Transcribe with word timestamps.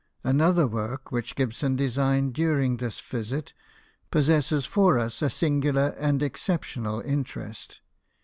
Another 0.23 0.65
work 0.65 1.11
which 1.11 1.35
Gibson 1.35 1.75
designed 1.75 2.33
during 2.33 2.77
this 2.77 2.99
visit 2.99 3.53
possesses 4.09 4.65
for 4.65 4.97
us 4.97 5.21
a 5.21 5.29
singular 5.29 5.89
and 5.89 6.23
ex 6.23 6.41
ceptional 6.43 7.05
interest. 7.05 7.81